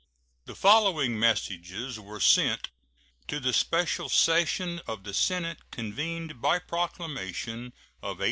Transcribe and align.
][The 0.45 0.55
following 0.55 1.19
messages 1.19 1.99
were 1.99 2.19
sent 2.19 2.71
to 3.27 3.39
the 3.39 3.53
special 3.53 4.09
session 4.09 4.81
of 4.87 5.03
the 5.03 5.13
Senate 5.13 5.59
convened 5.69 6.41
by 6.41 6.57
proclamation 6.57 7.71
(see 8.01 8.07
pp. 8.07 8.19